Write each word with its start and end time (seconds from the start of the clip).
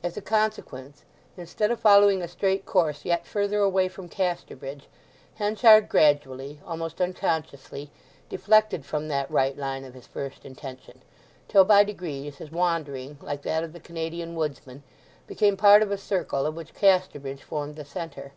As 0.00 0.16
a 0.16 0.22
consequence, 0.22 1.02
instead 1.36 1.72
of 1.72 1.80
following 1.80 2.22
a 2.22 2.28
straight 2.28 2.64
course 2.64 3.04
yet 3.04 3.26
further 3.26 3.58
away 3.58 3.88
from 3.88 4.08
Casterbridge, 4.08 4.84
Henchard 5.34 5.88
gradually, 5.88 6.60
almost 6.64 7.00
unconsciously, 7.00 7.90
deflected 8.28 8.86
from 8.86 9.08
that 9.08 9.28
right 9.28 9.58
line 9.58 9.84
of 9.84 9.94
his 9.94 10.06
first 10.06 10.44
intention; 10.44 11.02
till, 11.48 11.64
by 11.64 11.82
degrees, 11.82 12.36
his 12.38 12.52
wandering, 12.52 13.18
like 13.22 13.42
that 13.42 13.64
of 13.64 13.72
the 13.72 13.80
Canadian 13.80 14.36
woodsman, 14.36 14.84
became 15.26 15.56
part 15.56 15.82
of 15.82 15.90
a 15.90 15.98
circle 15.98 16.46
of 16.46 16.54
which 16.54 16.74
Casterbridge 16.74 17.42
formed 17.42 17.74
the 17.74 17.84
centre. 17.84 18.34